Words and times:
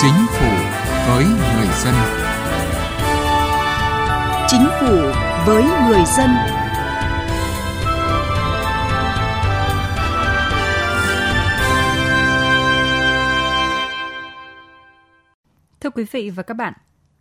Chính 0.00 0.26
phủ 0.30 0.50
với 1.08 1.24
người 1.24 1.68
dân. 1.84 1.94
Chính 4.48 4.66
phủ 4.80 4.96
với 5.46 5.62
người 5.62 6.02
dân. 6.16 6.30
Thưa 15.80 15.90
quý 15.90 16.04
vị 16.12 16.30
và 16.30 16.42
các 16.42 16.54
bạn, 16.54 16.72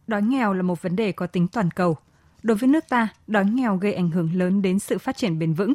đói 0.08 0.22
nghèo 0.22 0.54
là 0.54 0.62
một 0.62 0.82
vấn 0.82 0.96
đề 0.96 1.12
có 1.12 1.28
tính 1.28 1.48
toàn 1.48 1.72
cầu. 1.72 1.98
Đối 2.44 2.58
với 2.58 2.70
nước 2.70 2.90
ta, 2.90 3.08
đói 3.28 3.46
nghèo 3.46 3.78
gây 3.78 3.94
ảnh 3.94 4.10
hưởng 4.12 4.34
lớn 4.34 4.62
đến 4.62 4.80
sự 4.80 4.98
phát 4.98 5.18
triển 5.18 5.40
bền 5.40 5.54
vững. 5.54 5.74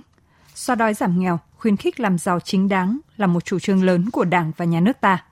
Xóa 0.55 0.77
đói 0.77 0.95
giảm 0.95 1.19
nghèo, 1.19 1.39
khuyến 1.59 1.77
khích 1.77 2.01
làm 2.01 2.19
giàu 2.19 2.41
chính 2.41 2.69
đáng 2.69 2.99
là 3.17 3.27
một 3.27 3.45
chủ 3.45 3.59
trương 3.59 3.85
lớn 3.85 4.11
của 4.13 4.25
Đảng 4.25 4.53
và 4.57 4.65
nhà 4.65 4.81
nước 4.81 5.01
ta. 5.01 5.25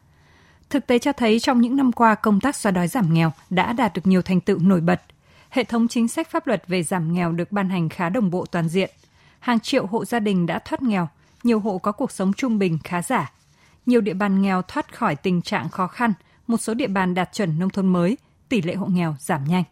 Thực 0.71 0.87
tế 0.87 0.99
cho 0.99 1.13
thấy 1.13 1.41
trong 1.41 1.61
những 1.61 1.77
năm 1.77 1.93
qua 1.93 2.15
công 2.15 2.41
tác 2.41 2.57
xóa 2.57 2.73
đói 2.73 2.89
giảm 2.89 3.15
nghèo 3.15 3.33
đã 3.51 3.73
đạt 3.73 3.95
được 3.95 4.07
nhiều 4.07 4.23
thành 4.23 4.41
tựu 4.41 4.59
nổi 4.59 4.81
bật. 4.81 5.03
Hệ 5.51 5.65
thống 5.65 5.89
chính 5.89 6.09
sách 6.09 6.31
pháp 6.31 6.47
luật 6.47 6.63
về 6.69 6.83
giảm 6.83 7.13
nghèo 7.13 7.33
được 7.33 7.53
ban 7.53 7.69
hành 7.69 7.89
khá 7.89 8.09
đồng 8.09 8.31
bộ 8.31 8.47
toàn 8.47 8.69
diện. 8.69 8.91
Hàng 9.39 9.61
triệu 9.61 9.87
hộ 9.87 10.05
gia 10.05 10.21
đình 10.21 10.47
đã 10.47 10.59
thoát 10.59 10.83
nghèo, 10.83 11.09
nhiều 11.43 11.61
hộ 11.61 11.79
có 11.79 11.93
cuộc 11.93 12.13
sống 12.13 12.33
trung 12.33 12.59
bình 12.59 12.79
khá 12.85 13.03
giả. 13.03 13.33
Nhiều 13.87 14.01
địa 14.01 14.15
bàn 14.15 14.43
nghèo 14.43 14.63
thoát 14.63 14.97
khỏi 14.97 15.17
tình 15.17 15.43
trạng 15.43 15.69
khó 15.69 15.87
khăn, 15.87 16.13
một 16.47 16.57
số 16.57 16.75
địa 16.75 16.87
bàn 16.87 17.15
đạt 17.15 17.33
chuẩn 17.33 17.59
nông 17.59 17.71
thôn 17.71 17.87
mới, 17.87 18.17
tỷ 18.49 18.63
lệ 18.63 18.75
hộ 18.75 18.87
nghèo 18.87 19.17
giảm 19.19 19.45
nhanh. 19.45 19.65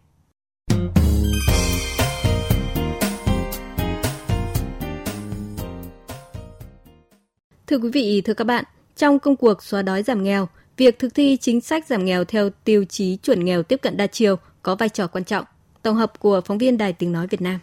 Thưa 7.67 7.79
quý 7.79 7.91
vị, 7.93 8.23
thưa 8.25 8.35
các 8.35 8.45
bạn, 8.45 8.65
trong 8.97 9.19
công 9.19 9.37
cuộc 9.37 9.63
xóa 9.63 9.83
đói 9.83 10.03
giảm 10.03 10.23
nghèo, 10.23 10.49
việc 10.79 10.99
thực 10.99 11.15
thi 11.15 11.37
chính 11.41 11.61
sách 11.61 11.87
giảm 11.87 12.05
nghèo 12.05 12.25
theo 12.25 12.51
tiêu 12.65 12.85
chí 12.85 13.17
chuẩn 13.17 13.45
nghèo 13.45 13.63
tiếp 13.63 13.77
cận 13.83 13.97
đa 13.97 14.07
chiều 14.07 14.37
có 14.63 14.75
vai 14.75 14.89
trò 14.89 15.07
quan 15.07 15.25
trọng. 15.25 15.45
Tổng 15.83 15.97
hợp 15.97 16.13
của 16.19 16.41
phóng 16.45 16.59
viên 16.59 16.79
Đài 16.79 16.93
Tiếng 16.93 17.13
Nói 17.13 17.27
Việt 17.27 17.41
Nam. 17.41 17.59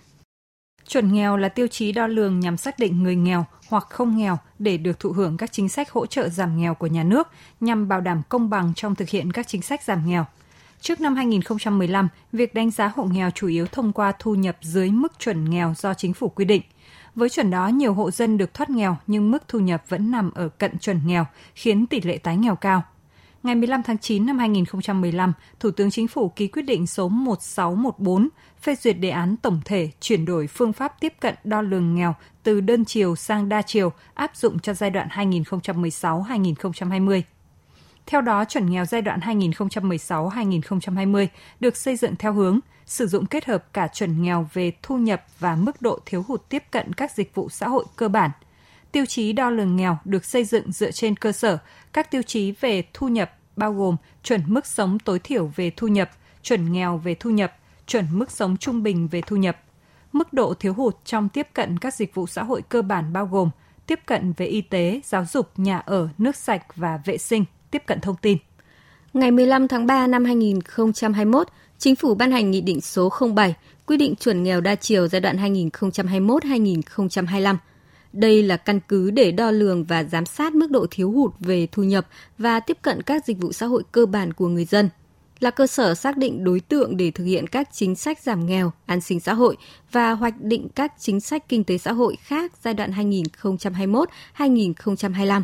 Chuẩn 0.87 1.13
nghèo 1.13 1.37
là 1.37 1.49
tiêu 1.49 1.67
chí 1.67 1.91
đo 1.91 2.07
lường 2.07 2.39
nhằm 2.39 2.57
xác 2.57 2.79
định 2.79 3.03
người 3.03 3.15
nghèo 3.15 3.45
hoặc 3.67 3.87
không 3.89 4.17
nghèo 4.17 4.37
để 4.59 4.77
được 4.77 4.99
thụ 4.99 5.11
hưởng 5.11 5.37
các 5.37 5.51
chính 5.51 5.69
sách 5.69 5.91
hỗ 5.91 6.05
trợ 6.05 6.29
giảm 6.29 6.57
nghèo 6.57 6.73
của 6.73 6.87
nhà 6.87 7.03
nước 7.03 7.27
nhằm 7.59 7.87
bảo 7.87 8.01
đảm 8.01 8.21
công 8.29 8.49
bằng 8.49 8.73
trong 8.75 8.95
thực 8.95 9.09
hiện 9.09 9.31
các 9.31 9.47
chính 9.47 9.61
sách 9.61 9.83
giảm 9.83 10.07
nghèo. 10.07 10.25
Trước 10.81 11.01
năm 11.01 11.15
2015, 11.15 12.09
việc 12.31 12.53
đánh 12.53 12.71
giá 12.71 12.91
hộ 12.95 13.03
nghèo 13.03 13.29
chủ 13.31 13.47
yếu 13.47 13.65
thông 13.65 13.93
qua 13.93 14.13
thu 14.19 14.35
nhập 14.35 14.57
dưới 14.61 14.91
mức 14.91 15.19
chuẩn 15.19 15.49
nghèo 15.49 15.73
do 15.77 15.93
chính 15.93 16.13
phủ 16.13 16.29
quy 16.29 16.45
định. 16.45 16.61
Với 17.15 17.29
chuẩn 17.29 17.51
đó, 17.51 17.67
nhiều 17.67 17.93
hộ 17.93 18.11
dân 18.11 18.37
được 18.37 18.53
thoát 18.53 18.69
nghèo 18.69 18.97
nhưng 19.07 19.31
mức 19.31 19.43
thu 19.47 19.59
nhập 19.59 19.83
vẫn 19.89 20.11
nằm 20.11 20.31
ở 20.31 20.49
cận 20.49 20.79
chuẩn 20.79 20.99
nghèo, 21.05 21.25
khiến 21.55 21.87
tỷ 21.87 22.01
lệ 22.01 22.17
tái 22.17 22.37
nghèo 22.37 22.55
cao. 22.55 22.83
Ngày 23.45 23.55
15 23.55 23.83
tháng 23.83 23.97
9 23.97 24.25
năm 24.25 24.39
2015, 24.39 25.33
Thủ 25.59 25.71
tướng 25.71 25.91
Chính 25.91 26.07
phủ 26.07 26.29
ký 26.29 26.47
quyết 26.47 26.61
định 26.61 26.87
số 26.87 27.09
1614 27.09 28.29
phê 28.61 28.75
duyệt 28.75 28.99
đề 28.99 29.09
án 29.09 29.37
tổng 29.37 29.61
thể 29.65 29.89
chuyển 30.01 30.25
đổi 30.25 30.47
phương 30.47 30.73
pháp 30.73 30.99
tiếp 30.99 31.13
cận 31.19 31.35
đo 31.43 31.61
lường 31.61 31.95
nghèo 31.95 32.15
từ 32.43 32.61
đơn 32.61 32.85
chiều 32.85 33.15
sang 33.15 33.49
đa 33.49 33.61
chiều 33.61 33.91
áp 34.13 34.35
dụng 34.35 34.59
cho 34.59 34.73
giai 34.73 34.89
đoạn 34.89 35.07
2016-2020. 35.07 37.21
Theo 38.05 38.21
đó, 38.21 38.45
chuẩn 38.45 38.71
nghèo 38.71 38.85
giai 38.85 39.01
đoạn 39.01 39.19
2016-2020 39.19 41.27
được 41.59 41.77
xây 41.77 41.95
dựng 41.95 42.15
theo 42.15 42.33
hướng 42.33 42.59
sử 42.85 43.07
dụng 43.07 43.25
kết 43.25 43.45
hợp 43.45 43.73
cả 43.73 43.87
chuẩn 43.87 44.21
nghèo 44.21 44.49
về 44.53 44.71
thu 44.81 44.97
nhập 44.97 45.25
và 45.39 45.55
mức 45.55 45.81
độ 45.81 45.99
thiếu 46.05 46.25
hụt 46.27 46.41
tiếp 46.49 46.63
cận 46.71 46.93
các 46.93 47.11
dịch 47.11 47.35
vụ 47.35 47.49
xã 47.49 47.67
hội 47.67 47.85
cơ 47.95 48.07
bản. 48.07 48.31
Tiêu 48.95 49.05
chí 49.05 49.33
đo 49.33 49.49
lường 49.49 49.75
nghèo 49.75 49.97
được 50.05 50.25
xây 50.25 50.43
dựng 50.43 50.71
dựa 50.71 50.91
trên 50.91 51.15
cơ 51.15 51.31
sở 51.31 51.57
các 51.93 52.11
tiêu 52.11 52.21
chí 52.21 52.51
về 52.51 52.83
thu 52.93 53.07
nhập 53.07 53.31
bao 53.55 53.73
gồm 53.73 53.95
chuẩn 54.23 54.41
mức 54.47 54.65
sống 54.65 54.99
tối 54.99 55.19
thiểu 55.19 55.51
về 55.55 55.71
thu 55.77 55.87
nhập, 55.87 56.11
chuẩn 56.43 56.71
nghèo 56.71 56.97
về 56.97 57.15
thu 57.19 57.29
nhập, 57.29 57.55
chuẩn 57.87 58.05
mức 58.11 58.31
sống 58.31 58.57
trung 58.57 58.83
bình 58.83 59.07
về 59.07 59.21
thu 59.21 59.35
nhập. 59.35 59.57
Mức 60.13 60.33
độ 60.33 60.53
thiếu 60.53 60.73
hụt 60.73 60.95
trong 61.05 61.29
tiếp 61.29 61.47
cận 61.53 61.79
các 61.79 61.93
dịch 61.93 62.15
vụ 62.15 62.27
xã 62.27 62.43
hội 62.43 62.61
cơ 62.69 62.81
bản 62.81 63.13
bao 63.13 63.25
gồm 63.25 63.49
tiếp 63.87 63.99
cận 64.05 64.33
về 64.37 64.45
y 64.45 64.61
tế, 64.61 65.01
giáo 65.03 65.25
dục, 65.25 65.49
nhà 65.57 65.77
ở, 65.77 66.09
nước 66.17 66.35
sạch 66.35 66.75
và 66.75 66.99
vệ 67.05 67.17
sinh, 67.17 67.45
tiếp 67.71 67.83
cận 67.85 68.01
thông 68.01 68.15
tin. 68.15 68.37
Ngày 69.13 69.31
15 69.31 69.67
tháng 69.67 69.85
3 69.85 70.07
năm 70.07 70.25
2021, 70.25 71.47
Chính 71.77 71.95
phủ 71.95 72.15
ban 72.15 72.31
hành 72.31 72.51
Nghị 72.51 72.61
định 72.61 72.81
số 72.81 73.09
07 73.35 73.55
quy 73.85 73.97
định 73.97 74.15
chuẩn 74.15 74.43
nghèo 74.43 74.61
đa 74.61 74.75
chiều 74.75 75.07
giai 75.07 75.21
đoạn 75.21 75.37
2021-2025. 75.37 77.55
Đây 78.15 78.43
là 78.43 78.57
căn 78.57 78.79
cứ 78.87 79.11
để 79.11 79.31
đo 79.31 79.51
lường 79.51 79.83
và 79.83 80.03
giám 80.03 80.25
sát 80.25 80.55
mức 80.55 80.71
độ 80.71 80.85
thiếu 80.91 81.11
hụt 81.11 81.31
về 81.39 81.67
thu 81.71 81.83
nhập 81.83 82.07
và 82.37 82.59
tiếp 82.59 82.77
cận 82.81 83.01
các 83.01 83.25
dịch 83.25 83.37
vụ 83.41 83.51
xã 83.51 83.65
hội 83.65 83.83
cơ 83.91 84.05
bản 84.05 84.33
của 84.33 84.47
người 84.47 84.65
dân, 84.65 84.89
là 85.39 85.51
cơ 85.51 85.67
sở 85.67 85.95
xác 85.95 86.17
định 86.17 86.43
đối 86.43 86.59
tượng 86.59 86.97
để 86.97 87.11
thực 87.11 87.23
hiện 87.23 87.47
các 87.47 87.69
chính 87.71 87.95
sách 87.95 88.19
giảm 88.19 88.45
nghèo, 88.45 88.71
an 88.85 89.01
sinh 89.01 89.19
xã 89.19 89.33
hội 89.33 89.57
và 89.91 90.11
hoạch 90.11 90.41
định 90.41 90.67
các 90.75 90.93
chính 90.99 91.19
sách 91.19 91.49
kinh 91.49 91.63
tế 91.63 91.77
xã 91.77 91.91
hội 91.91 92.17
khác 92.21 92.51
giai 92.63 92.73
đoạn 92.73 92.91
2021-2025. 94.37 95.41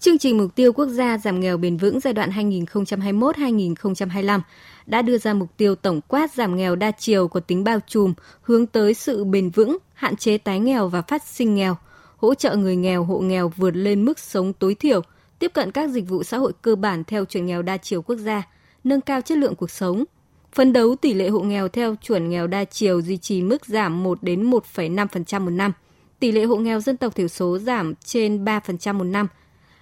Chương 0.00 0.18
trình 0.18 0.38
mục 0.38 0.54
tiêu 0.54 0.72
quốc 0.72 0.86
gia 0.86 1.18
giảm 1.18 1.40
nghèo 1.40 1.56
bền 1.56 1.76
vững 1.76 2.00
giai 2.00 2.12
đoạn 2.12 2.30
2021-2025 2.30 4.40
đã 4.86 5.02
đưa 5.02 5.18
ra 5.18 5.34
mục 5.34 5.48
tiêu 5.56 5.74
tổng 5.74 6.00
quát 6.08 6.32
giảm 6.32 6.56
nghèo 6.56 6.76
đa 6.76 6.90
chiều 6.90 7.28
có 7.28 7.40
tính 7.40 7.64
bao 7.64 7.78
trùm, 7.86 8.14
hướng 8.42 8.66
tới 8.66 8.94
sự 8.94 9.24
bền 9.24 9.50
vững, 9.50 9.78
hạn 9.94 10.16
chế 10.16 10.38
tái 10.38 10.60
nghèo 10.60 10.88
và 10.88 11.02
phát 11.02 11.22
sinh 11.22 11.54
nghèo, 11.54 11.76
hỗ 12.16 12.34
trợ 12.34 12.56
người 12.56 12.76
nghèo, 12.76 13.04
hộ 13.04 13.18
nghèo 13.18 13.52
vượt 13.56 13.76
lên 13.76 14.04
mức 14.04 14.18
sống 14.18 14.52
tối 14.52 14.74
thiểu, 14.74 15.02
tiếp 15.38 15.50
cận 15.54 15.70
các 15.70 15.90
dịch 15.90 16.08
vụ 16.08 16.22
xã 16.22 16.38
hội 16.38 16.52
cơ 16.62 16.76
bản 16.76 17.04
theo 17.04 17.24
chuẩn 17.24 17.46
nghèo 17.46 17.62
đa 17.62 17.76
chiều 17.76 18.02
quốc 18.02 18.16
gia, 18.16 18.42
nâng 18.84 19.00
cao 19.00 19.20
chất 19.20 19.38
lượng 19.38 19.54
cuộc 19.54 19.70
sống, 19.70 20.04
phấn 20.52 20.72
đấu 20.72 20.96
tỷ 20.96 21.14
lệ 21.14 21.28
hộ 21.28 21.40
nghèo 21.40 21.68
theo 21.68 21.94
chuẩn 22.02 22.30
nghèo 22.30 22.46
đa 22.46 22.64
chiều 22.64 23.02
duy 23.02 23.16
trì 23.16 23.42
mức 23.42 23.66
giảm 23.66 24.02
1 24.02 24.22
đến 24.22 24.50
1,5% 24.50 25.40
một 25.40 25.50
năm, 25.50 25.72
tỷ 26.18 26.32
lệ 26.32 26.44
hộ 26.44 26.56
nghèo 26.56 26.80
dân 26.80 26.96
tộc 26.96 27.14
thiểu 27.14 27.28
số 27.28 27.58
giảm 27.58 27.94
trên 28.04 28.44
3% 28.44 28.94
một 28.94 29.04
năm, 29.04 29.28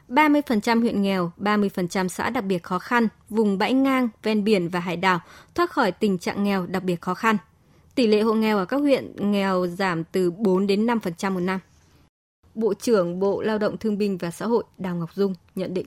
30% 0.08 0.80
huyện 0.80 1.02
nghèo, 1.02 1.32
30% 1.38 2.08
xã 2.08 2.30
đặc 2.30 2.44
biệt 2.44 2.62
khó 2.62 2.78
khăn, 2.78 3.08
vùng 3.28 3.58
bãi 3.58 3.72
ngang, 3.72 4.08
ven 4.22 4.44
biển 4.44 4.68
và 4.68 4.80
hải 4.80 4.96
đảo 4.96 5.20
thoát 5.54 5.70
khỏi 5.70 5.92
tình 5.92 6.18
trạng 6.18 6.44
nghèo 6.44 6.66
đặc 6.66 6.82
biệt 6.82 7.00
khó 7.00 7.14
khăn. 7.14 7.36
Tỷ 7.94 8.06
lệ 8.06 8.20
hộ 8.20 8.34
nghèo 8.34 8.58
ở 8.58 8.64
các 8.64 8.76
huyện 8.76 9.32
nghèo 9.32 9.66
giảm 9.66 10.04
từ 10.04 10.30
4 10.30 10.66
đến 10.66 10.86
5% 10.86 11.32
một 11.32 11.40
năm. 11.40 11.60
Bộ 12.54 12.74
trưởng 12.74 13.20
Bộ 13.20 13.42
Lao 13.42 13.58
động 13.58 13.76
Thương 13.76 13.98
binh 13.98 14.18
và 14.18 14.30
Xã 14.30 14.46
hội 14.46 14.64
Đào 14.78 14.96
Ngọc 14.96 15.14
Dung 15.14 15.34
nhận 15.54 15.74
định. 15.74 15.86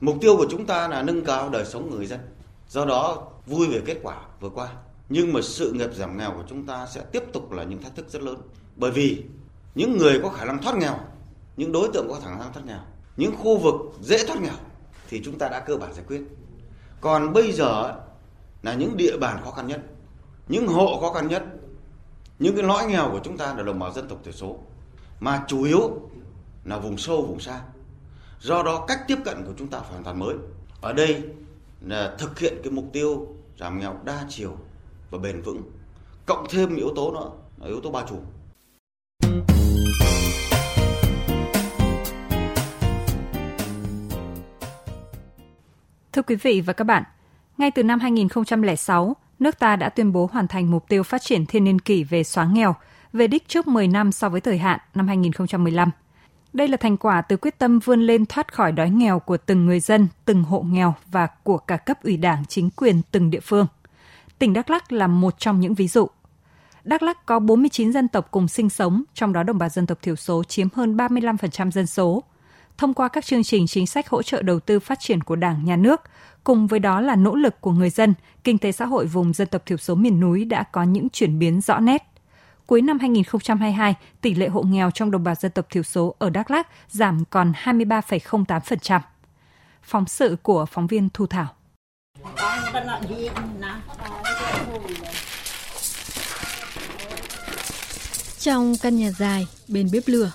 Mục 0.00 0.16
tiêu 0.20 0.36
của 0.36 0.46
chúng 0.50 0.66
ta 0.66 0.88
là 0.88 1.02
nâng 1.02 1.24
cao 1.24 1.48
đời 1.50 1.64
sống 1.64 1.90
người 1.90 2.06
dân. 2.06 2.20
Do 2.68 2.84
đó 2.84 3.28
vui 3.46 3.66
về 3.66 3.82
kết 3.86 3.96
quả 4.02 4.16
vừa 4.40 4.48
qua. 4.48 4.68
Nhưng 5.08 5.32
mà 5.32 5.40
sự 5.42 5.72
nghiệp 5.72 5.94
giảm 5.94 6.18
nghèo 6.18 6.30
của 6.30 6.44
chúng 6.48 6.66
ta 6.66 6.86
sẽ 6.86 7.00
tiếp 7.12 7.22
tục 7.32 7.52
là 7.52 7.64
những 7.64 7.82
thách 7.82 7.96
thức 7.96 8.08
rất 8.08 8.22
lớn. 8.22 8.36
Bởi 8.76 8.90
vì 8.90 9.24
những 9.74 9.98
người 9.98 10.20
có 10.22 10.28
khả 10.28 10.44
năng 10.44 10.62
thoát 10.62 10.76
nghèo, 10.76 10.98
những 11.56 11.72
đối 11.72 11.88
tượng 11.92 12.08
có 12.08 12.20
khả 12.24 12.30
năng 12.30 12.52
thoát 12.52 12.66
nghèo 12.66 12.80
những 13.18 13.36
khu 13.36 13.58
vực 13.58 13.74
dễ 14.00 14.26
thoát 14.26 14.40
nghèo 14.40 14.54
thì 15.08 15.22
chúng 15.24 15.38
ta 15.38 15.48
đã 15.48 15.60
cơ 15.60 15.76
bản 15.76 15.94
giải 15.94 16.04
quyết. 16.08 16.22
Còn 17.00 17.32
bây 17.32 17.52
giờ 17.52 17.94
là 18.62 18.74
những 18.74 18.96
địa 18.96 19.16
bàn 19.16 19.40
khó 19.44 19.50
khăn 19.50 19.66
nhất, 19.66 19.80
những 20.48 20.66
hộ 20.66 21.00
khó 21.00 21.12
khăn 21.12 21.28
nhất, 21.28 21.42
những 22.38 22.56
cái 22.56 22.64
lõi 22.64 22.86
nghèo 22.86 23.10
của 23.12 23.20
chúng 23.24 23.36
ta 23.36 23.54
là 23.54 23.62
đồng 23.62 23.78
bào 23.78 23.92
dân 23.92 24.08
tộc 24.08 24.18
thiểu 24.24 24.32
số. 24.32 24.58
Mà 25.20 25.44
chủ 25.48 25.62
yếu 25.62 26.00
là 26.64 26.78
vùng 26.78 26.98
sâu, 26.98 27.22
vùng 27.22 27.40
xa. 27.40 27.60
Do 28.40 28.62
đó 28.62 28.84
cách 28.88 29.00
tiếp 29.08 29.18
cận 29.24 29.44
của 29.46 29.52
chúng 29.58 29.68
ta 29.68 29.80
phải 29.80 29.90
hoàn 29.90 30.04
toàn 30.04 30.18
mới. 30.18 30.34
Ở 30.80 30.92
đây 30.92 31.22
là 31.80 32.16
thực 32.18 32.38
hiện 32.38 32.54
cái 32.62 32.72
mục 32.72 32.84
tiêu 32.92 33.26
giảm 33.60 33.80
nghèo 33.80 33.96
đa 34.04 34.24
chiều 34.28 34.56
và 35.10 35.18
bền 35.18 35.42
vững. 35.42 35.62
Cộng 36.26 36.46
thêm 36.50 36.76
yếu 36.76 36.92
tố 36.96 37.12
nữa, 37.12 37.30
là 37.56 37.66
yếu 37.66 37.80
tố 37.80 37.90
bao 37.90 38.06
trùm. 38.08 38.20
Thưa 46.18 46.22
quý 46.22 46.36
vị 46.36 46.60
và 46.60 46.72
các 46.72 46.84
bạn, 46.84 47.02
ngay 47.58 47.70
từ 47.70 47.82
năm 47.82 48.00
2006, 48.00 49.16
nước 49.38 49.58
ta 49.58 49.76
đã 49.76 49.88
tuyên 49.88 50.12
bố 50.12 50.28
hoàn 50.32 50.48
thành 50.48 50.70
mục 50.70 50.88
tiêu 50.88 51.02
phát 51.02 51.22
triển 51.22 51.46
thiên 51.46 51.64
niên 51.64 51.78
kỷ 51.78 52.04
về 52.04 52.24
xóa 52.24 52.44
nghèo, 52.44 52.74
về 53.12 53.26
đích 53.26 53.48
trước 53.48 53.66
10 53.66 53.88
năm 53.88 54.12
so 54.12 54.28
với 54.28 54.40
thời 54.40 54.58
hạn 54.58 54.80
năm 54.94 55.08
2015. 55.08 55.90
Đây 56.52 56.68
là 56.68 56.76
thành 56.76 56.96
quả 56.96 57.22
từ 57.22 57.36
quyết 57.36 57.58
tâm 57.58 57.78
vươn 57.78 58.00
lên 58.00 58.26
thoát 58.26 58.54
khỏi 58.54 58.72
đói 58.72 58.90
nghèo 58.90 59.18
của 59.18 59.36
từng 59.36 59.66
người 59.66 59.80
dân, 59.80 60.08
từng 60.24 60.44
hộ 60.44 60.60
nghèo 60.60 60.94
và 61.06 61.26
của 61.26 61.58
cả 61.58 61.76
cấp 61.76 62.02
ủy 62.02 62.16
đảng 62.16 62.44
chính 62.48 62.70
quyền 62.76 63.00
từng 63.10 63.30
địa 63.30 63.40
phương. 63.40 63.66
Tỉnh 64.38 64.52
Đắk 64.52 64.70
Lắk 64.70 64.92
là 64.92 65.06
một 65.06 65.34
trong 65.38 65.60
những 65.60 65.74
ví 65.74 65.88
dụ. 65.88 66.06
Đắk 66.84 67.02
Lắk 67.02 67.26
có 67.26 67.38
49 67.38 67.92
dân 67.92 68.08
tộc 68.08 68.28
cùng 68.30 68.48
sinh 68.48 68.70
sống, 68.70 69.02
trong 69.14 69.32
đó 69.32 69.42
đồng 69.42 69.58
bào 69.58 69.68
dân 69.68 69.86
tộc 69.86 69.98
thiểu 70.02 70.16
số 70.16 70.44
chiếm 70.44 70.68
hơn 70.74 70.96
35% 70.96 71.70
dân 71.70 71.86
số– 71.86 72.22
thông 72.78 72.94
qua 72.94 73.08
các 73.08 73.26
chương 73.26 73.44
trình 73.44 73.66
chính 73.66 73.86
sách 73.86 74.08
hỗ 74.08 74.22
trợ 74.22 74.42
đầu 74.42 74.60
tư 74.60 74.80
phát 74.80 75.00
triển 75.00 75.22
của 75.22 75.36
Đảng, 75.36 75.64
Nhà 75.64 75.76
nước, 75.76 76.00
cùng 76.44 76.66
với 76.66 76.78
đó 76.78 77.00
là 77.00 77.16
nỗ 77.16 77.34
lực 77.34 77.60
của 77.60 77.72
người 77.72 77.90
dân, 77.90 78.14
kinh 78.44 78.58
tế 78.58 78.72
xã 78.72 78.86
hội 78.86 79.06
vùng 79.06 79.32
dân 79.32 79.48
tộc 79.48 79.66
thiểu 79.66 79.78
số 79.78 79.94
miền 79.94 80.20
núi 80.20 80.44
đã 80.44 80.62
có 80.62 80.82
những 80.82 81.08
chuyển 81.08 81.38
biến 81.38 81.60
rõ 81.60 81.78
nét. 81.78 82.02
Cuối 82.66 82.82
năm 82.82 82.98
2022, 82.98 83.94
tỷ 84.20 84.34
lệ 84.34 84.48
hộ 84.48 84.62
nghèo 84.62 84.90
trong 84.90 85.10
đồng 85.10 85.24
bào 85.24 85.34
dân 85.34 85.52
tộc 85.52 85.66
thiểu 85.70 85.82
số 85.82 86.14
ở 86.18 86.30
Đắk 86.30 86.50
Lắk 86.50 86.68
giảm 86.88 87.24
còn 87.30 87.52
23,08%. 87.64 89.00
Phóng 89.82 90.06
sự 90.06 90.36
của 90.42 90.66
phóng 90.66 90.86
viên 90.86 91.08
Thu 91.14 91.26
Thảo. 91.26 91.46
Trong 98.38 98.74
căn 98.82 98.96
nhà 98.96 99.10
dài 99.10 99.46
bên 99.68 99.88
bếp 99.92 100.02
lửa, 100.06 100.32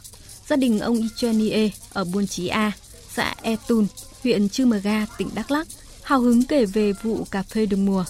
gia 0.48 0.56
đình 0.56 0.80
ông 0.80 0.96
Ichenie 0.96 1.70
ở 1.94 2.04
buôn 2.14 2.28
Chí 2.28 2.48
A, 2.48 2.72
xã 3.10 3.36
E 3.42 3.56
Tun, 3.68 3.88
huyện 4.24 4.50
Chư 4.50 4.66
Mờ 4.66 4.78
Ga, 4.78 5.06
tỉnh 5.18 5.30
Đắk 5.36 5.52
Lắk, 5.52 5.68
hào 6.04 6.20
hứng 6.20 6.44
kể 6.44 6.66
về 6.66 6.94
vụ 7.04 7.24
cà 7.32 7.44
phê 7.44 7.66
được 7.66 7.78
mùa. 7.78 8.06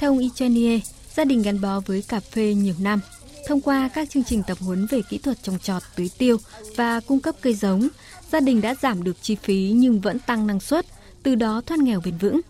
Theo 0.00 0.10
ông 0.10 0.18
Ichenie, 0.18 0.80
gia 1.14 1.24
đình 1.24 1.42
gắn 1.42 1.60
bó 1.60 1.80
với 1.80 2.04
cà 2.08 2.20
phê 2.20 2.54
nhiều 2.54 2.74
năm. 2.80 3.00
Thông 3.46 3.60
qua 3.60 3.90
các 3.94 4.10
chương 4.10 4.24
trình 4.24 4.42
tập 4.46 4.58
huấn 4.60 4.86
về 4.90 5.00
kỹ 5.08 5.18
thuật 5.18 5.42
trồng 5.42 5.58
trọt, 5.58 5.82
tưới 5.96 6.10
tiêu 6.18 6.36
và 6.76 7.00
cung 7.00 7.20
cấp 7.20 7.34
cây 7.40 7.54
giống, 7.54 7.88
gia 8.32 8.40
đình 8.40 8.60
đã 8.60 8.74
giảm 8.74 9.02
được 9.02 9.16
chi 9.22 9.34
phí 9.34 9.72
nhưng 9.74 10.00
vẫn 10.00 10.18
tăng 10.18 10.46
năng 10.46 10.60
suất, 10.60 10.86
từ 11.22 11.34
đó 11.34 11.62
thoát 11.66 11.80
nghèo 11.80 12.00
bền 12.04 12.18
vững. 12.18 12.40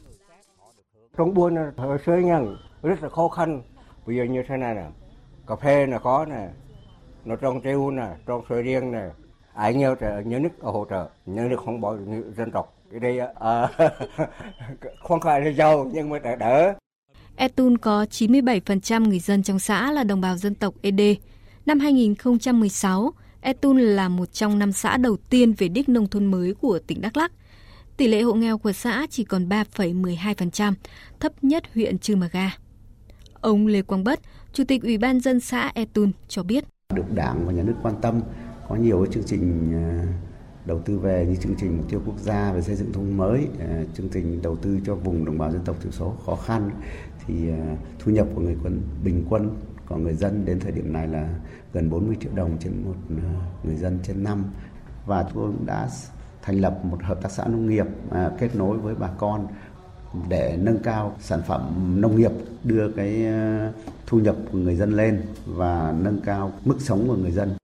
Trong 1.16 1.34
buôn 1.34 1.54
thời 1.76 1.98
xưa 2.06 2.16
nhân 2.16 2.56
rất 2.82 3.02
là 3.02 3.08
khó 3.08 3.28
khăn. 3.28 3.62
Bây 4.06 4.16
giờ 4.16 4.22
như 4.30 4.42
thế 4.48 4.56
này 4.56 4.74
nè, 4.74 4.86
cà 5.46 5.56
phê 5.62 5.86
là 5.86 5.98
có 5.98 6.26
nè, 6.30 6.48
nó 7.28 7.36
trong 7.36 7.60
tiêu 7.60 7.90
nè, 7.90 8.08
trong 8.26 8.42
sợi 8.48 8.62
riêng 8.62 8.92
nè, 8.92 9.04
ai 9.54 9.74
nhớ 9.74 9.94
trợ 10.00 10.20
nhớ 10.20 10.38
nước 10.38 10.48
hỗ 10.60 10.86
trợ, 10.90 11.08
nhớ 11.26 11.42
nước 11.50 11.60
không 11.64 11.80
bỏ 11.80 11.96
dân 12.36 12.50
tộc. 12.52 12.74
Cái 12.90 13.00
đây 13.00 13.18
à, 13.40 13.68
không 15.02 15.20
phải 15.20 15.40
là 15.40 15.50
giàu 15.50 15.90
nhưng 15.92 16.08
mà 16.08 16.18
đỡ. 16.18 16.36
đỡ. 16.36 16.74
Etun 17.36 17.78
có 17.78 18.04
97% 18.10 19.08
người 19.08 19.18
dân 19.18 19.42
trong 19.42 19.58
xã 19.58 19.92
là 19.92 20.04
đồng 20.04 20.20
bào 20.20 20.36
dân 20.36 20.54
tộc 20.54 20.74
ED. 20.82 21.00
Năm 21.66 21.80
2016, 21.80 23.12
Etun 23.40 23.78
là 23.78 24.08
một 24.08 24.32
trong 24.32 24.58
năm 24.58 24.72
xã 24.72 24.96
đầu 24.96 25.16
tiên 25.30 25.52
về 25.52 25.68
đích 25.68 25.88
nông 25.88 26.06
thôn 26.06 26.26
mới 26.26 26.54
của 26.54 26.78
tỉnh 26.86 27.00
Đắk 27.00 27.16
Lắk. 27.16 27.32
Tỷ 27.96 28.08
lệ 28.08 28.22
hộ 28.22 28.32
nghèo 28.32 28.58
của 28.58 28.72
xã 28.72 29.06
chỉ 29.10 29.24
còn 29.24 29.48
3,12%, 29.48 30.74
thấp 31.20 31.32
nhất 31.44 31.64
huyện 31.74 31.98
Chư 31.98 32.16
Mà 32.16 32.28
Ga. 32.32 32.50
Ông 33.40 33.66
Lê 33.66 33.82
Quang 33.82 34.04
Bất, 34.04 34.20
Chủ 34.52 34.64
tịch 34.64 34.82
Ủy 34.82 34.98
ban 34.98 35.20
dân 35.20 35.40
xã 35.40 35.72
Etun 35.74 36.12
cho 36.28 36.42
biết. 36.42 36.64
Được 36.94 37.14
Đảng 37.14 37.46
và 37.46 37.52
Nhà 37.52 37.62
nước 37.62 37.74
quan 37.82 37.94
tâm, 38.00 38.20
có 38.68 38.74
nhiều 38.76 39.06
chương 39.06 39.22
trình 39.26 39.72
ờ, 39.72 40.06
đầu 40.64 40.80
tư 40.80 40.98
về 40.98 41.26
như 41.26 41.36
chương 41.36 41.54
trình 41.60 41.76
mục 41.76 41.86
tiêu 41.90 42.00
quốc 42.06 42.18
gia 42.18 42.52
về 42.52 42.62
xây 42.62 42.76
dựng 42.76 42.92
thôn 42.92 43.16
mới, 43.16 43.48
ờ, 43.60 43.84
chương 43.94 44.08
trình 44.08 44.42
đầu 44.42 44.56
tư 44.56 44.80
cho 44.86 44.94
vùng 44.94 45.24
đồng 45.24 45.38
bào 45.38 45.50
dân 45.52 45.60
tộc 45.64 45.76
thiểu 45.82 45.92
số 45.92 46.14
khó 46.26 46.36
khăn 46.36 46.70
thì 47.26 47.50
ờ, 47.50 47.56
thu 47.98 48.12
nhập 48.12 48.26
của 48.34 48.40
người 48.40 48.56
quân 48.62 48.82
bình 49.04 49.24
quân 49.30 49.50
của 49.88 49.96
người 49.96 50.14
dân 50.14 50.44
đến 50.44 50.60
thời 50.60 50.72
điểm 50.72 50.92
này 50.92 51.08
là 51.08 51.34
gần 51.72 51.90
40 51.90 52.16
triệu 52.20 52.32
đồng 52.34 52.56
trên 52.60 52.82
một 52.84 53.16
người 53.64 53.76
dân 53.76 53.98
trên 54.02 54.24
năm. 54.24 54.44
Và 55.06 55.22
chúng 55.22 55.42
tôi 55.42 55.52
cũng 55.52 55.66
đã 55.66 55.88
thành 56.42 56.60
lập 56.60 56.84
một 56.84 57.02
hợp 57.02 57.22
tác 57.22 57.32
xã 57.32 57.44
nông 57.44 57.66
nghiệp 57.66 57.86
kết 58.38 58.56
nối 58.56 58.78
với 58.78 58.94
bà 58.94 59.08
con 59.18 59.46
để 60.28 60.58
nâng 60.60 60.78
cao 60.78 61.16
sản 61.20 61.40
phẩm 61.46 61.94
nông 62.00 62.16
nghiệp, 62.16 62.30
đưa 62.64 62.90
cái 62.96 63.26
ờ, 63.26 63.72
thu 64.06 64.18
nhập 64.18 64.36
của 64.52 64.58
người 64.58 64.76
dân 64.76 64.96
lên 64.96 65.22
và 65.46 65.94
nâng 66.00 66.20
cao 66.20 66.52
mức 66.64 66.76
sống 66.80 67.08
của 67.08 67.16
người 67.16 67.30
dân. 67.30 67.56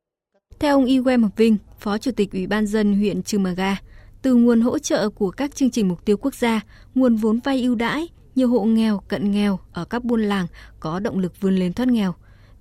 Theo 0.59 0.77
ông 0.77 0.85
Iwe 0.85 1.21
Mộc 1.21 1.37
Vinh, 1.37 1.57
Phó 1.79 1.99
Chủ 1.99 2.11
tịch 2.17 2.33
Ủy 2.33 2.47
ban 2.47 2.67
dân 2.67 2.95
huyện 2.99 3.23
Trư 3.23 3.39
Mờ 3.39 3.51
Ga, 3.51 3.77
từ 4.23 4.35
nguồn 4.35 4.61
hỗ 4.61 4.79
trợ 4.79 5.09
của 5.09 5.31
các 5.31 5.55
chương 5.55 5.71
trình 5.71 5.89
mục 5.89 6.05
tiêu 6.05 6.17
quốc 6.17 6.35
gia, 6.35 6.61
nguồn 6.95 7.17
vốn 7.17 7.41
vay 7.45 7.63
ưu 7.63 7.75
đãi, 7.75 8.09
nhiều 8.35 8.49
hộ 8.49 8.65
nghèo, 8.65 9.01
cận 9.09 9.31
nghèo 9.31 9.59
ở 9.73 9.85
các 9.85 10.05
buôn 10.05 10.23
làng 10.23 10.47
có 10.81 11.01
động 11.01 11.19
lực 11.19 11.41
vươn 11.41 11.57
lên 11.57 11.73
thoát 11.73 11.89
nghèo. 11.89 12.15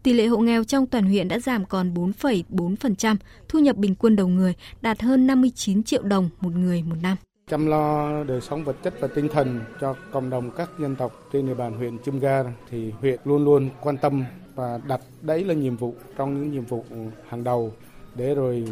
Tỷ 0.04 0.14
lệ 0.14 0.28
hộ 0.28 0.38
nghèo 0.38 0.64
trong 0.64 0.88
toàn 0.88 1.06
huyện 1.06 1.28
đã 1.28 1.40
giảm 1.40 1.66
còn 1.66 1.94
4,4%, 1.94 3.16
thu 3.48 3.60
nhập 3.60 3.78
bình 3.78 3.96
quân 3.96 4.16
đầu 4.16 4.28
người 4.28 4.54
đạt 4.82 5.02
hơn 5.02 5.28
59 5.28 5.84
triệu 5.84 6.04
đồng 6.04 6.30
một 6.42 6.56
người 6.56 6.84
một 6.84 6.96
năm 7.02 7.18
chăm 7.48 7.68
lo 7.68 8.24
đời 8.24 8.42
sống 8.42 8.64
vật 8.64 8.76
chất 8.84 8.94
và 9.00 9.08
tinh 9.08 9.28
thần 9.30 9.62
cho 9.82 9.96
cộng 10.12 10.30
đồng 10.30 10.52
các 10.52 10.70
dân 10.80 10.96
tộc 10.96 11.12
trên 11.34 11.48
địa 11.48 11.54
bàn 11.54 11.78
huyện 11.78 12.00
Chum 12.00 12.20
Ga 12.20 12.44
thì 12.70 12.92
huyện 13.02 13.20
luôn 13.26 13.46
luôn 13.46 13.70
quan 13.82 13.98
tâm 13.98 14.24
và 14.56 14.80
đặt 14.88 15.02
đấy 15.22 15.44
là 15.44 15.54
nhiệm 15.54 15.76
vụ 15.76 15.96
trong 16.18 16.42
những 16.42 16.52
nhiệm 16.52 16.66
vụ 16.66 16.86
hàng 17.30 17.44
đầu 17.44 17.74
để 18.16 18.36
rồi 18.36 18.66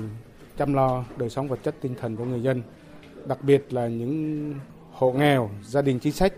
chăm 0.58 0.74
lo 0.74 1.04
đời 1.18 1.30
sống 1.30 1.48
vật 1.48 1.60
chất 1.64 1.76
tinh 1.82 1.96
thần 2.02 2.16
của 2.16 2.26
người 2.26 2.42
dân, 2.42 2.62
đặc 3.26 3.44
biệt 3.44 3.74
là 3.74 3.88
những 3.88 4.54
hộ 4.92 5.12
nghèo, 5.12 5.50
gia 5.64 5.82
đình 5.82 6.00
chính 6.00 6.14
sách 6.14 6.34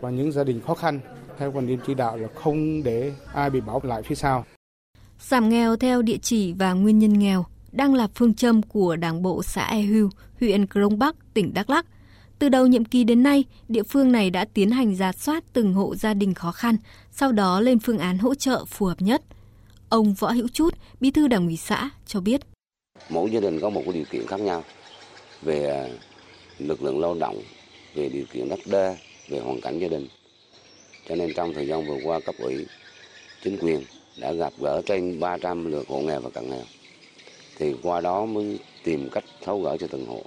và 0.00 0.10
những 0.10 0.32
gia 0.32 0.44
đình 0.44 0.60
khó 0.66 0.74
khăn. 0.74 1.00
Theo 1.38 1.52
quan 1.52 1.66
điểm 1.66 1.78
chỉ 1.86 1.94
đạo 1.94 2.16
là 2.16 2.28
không 2.34 2.82
để 2.82 3.12
ai 3.34 3.50
bị 3.50 3.60
bỏ 3.60 3.80
lại 3.82 4.02
phía 4.02 4.14
sau. 4.14 4.44
Giảm 5.20 5.48
nghèo 5.48 5.76
theo 5.76 6.02
địa 6.02 6.18
chỉ 6.22 6.52
và 6.52 6.72
nguyên 6.72 6.98
nhân 6.98 7.18
nghèo 7.18 7.44
đang 7.72 7.94
là 7.94 8.08
phương 8.14 8.34
châm 8.34 8.62
của 8.62 8.96
Đảng 8.96 9.22
bộ 9.22 9.42
xã 9.42 9.64
E 9.64 9.80
Hưu, 9.80 10.10
huyện 10.40 10.66
Crong 10.66 10.98
Bắc, 10.98 11.16
tỉnh 11.34 11.54
Đắk 11.54 11.70
Lắk. 11.70 11.86
Từ 12.38 12.48
đầu 12.48 12.66
nhiệm 12.66 12.84
kỳ 12.84 13.04
đến 13.04 13.22
nay, 13.22 13.44
địa 13.68 13.82
phương 13.82 14.12
này 14.12 14.30
đã 14.30 14.44
tiến 14.44 14.70
hành 14.70 14.96
giả 14.96 15.12
soát 15.12 15.44
từng 15.52 15.74
hộ 15.74 15.94
gia 15.94 16.14
đình 16.14 16.34
khó 16.34 16.52
khăn, 16.52 16.76
sau 17.12 17.32
đó 17.32 17.60
lên 17.60 17.78
phương 17.78 17.98
án 17.98 18.18
hỗ 18.18 18.34
trợ 18.34 18.64
phù 18.64 18.86
hợp 18.86 19.02
nhất. 19.02 19.22
Ông 19.88 20.14
Võ 20.14 20.30
Hữu 20.30 20.48
Chút, 20.48 20.74
bí 21.00 21.10
thư 21.10 21.28
đảng 21.28 21.46
ủy 21.46 21.56
xã 21.56 21.90
cho 22.06 22.20
biết. 22.20 22.40
Mỗi 23.08 23.30
gia 23.30 23.40
đình 23.40 23.60
có 23.60 23.70
một 23.70 23.82
cái 23.84 23.92
điều 23.92 24.04
kiện 24.04 24.26
khác 24.26 24.40
nhau 24.40 24.64
về 25.42 25.70
à, 25.70 25.88
lực 26.58 26.82
lượng 26.82 27.00
lao 27.00 27.14
động, 27.14 27.42
về 27.94 28.08
điều 28.08 28.24
kiện 28.32 28.48
đất 28.48 28.58
đai, 28.66 28.96
về 29.28 29.40
hoàn 29.40 29.60
cảnh 29.60 29.78
gia 29.78 29.88
đình. 29.88 30.06
Cho 31.08 31.14
nên 31.14 31.32
trong 31.34 31.54
thời 31.54 31.66
gian 31.66 31.86
vừa 31.86 31.98
qua 32.04 32.20
cấp 32.20 32.34
ủy, 32.38 32.66
chính 33.44 33.58
quyền 33.58 33.84
đã 34.20 34.32
gặp 34.32 34.52
gỡ 34.58 34.82
trên 34.86 35.20
300 35.20 35.70
lượt 35.70 35.88
hộ 35.88 36.00
nghèo 36.00 36.20
và 36.20 36.30
cận 36.30 36.50
nghèo 36.50 36.64
thì 37.58 37.74
qua 37.82 38.00
đó 38.00 38.26
mới 38.26 38.58
tìm 38.84 39.08
cách 39.12 39.24
tháo 39.44 39.60
gỡ 39.60 39.76
cho 39.80 39.86
từng 39.90 40.06
hộ. 40.06 40.22